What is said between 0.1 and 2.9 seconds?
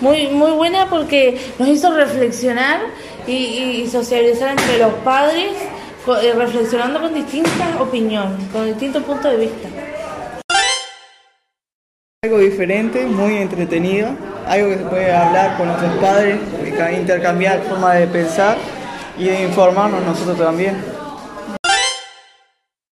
muy buena porque nos hizo reflexionar